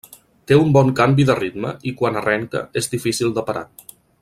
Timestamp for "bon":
0.77-0.89